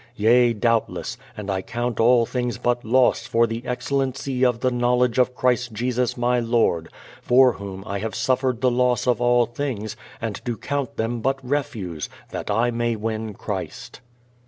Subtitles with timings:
[0.15, 5.19] "Yea doubtless, and I count all things but loss for the excellency of the knowledge
[5.19, 6.89] of Christ Jesus my Lord:
[7.21, 11.37] for whom I have suffered the loss of all things, and do count them but
[11.47, 14.01] refuse, that I may win Christ."